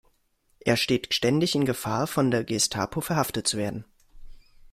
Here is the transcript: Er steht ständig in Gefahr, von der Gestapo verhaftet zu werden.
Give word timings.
Er 0.61 0.77
steht 0.77 1.13
ständig 1.13 1.53
in 1.53 1.63
Gefahr, 1.63 2.07
von 2.07 2.31
der 2.31 2.43
Gestapo 2.43 3.01
verhaftet 3.01 3.47
zu 3.47 3.57
werden. 3.57 3.85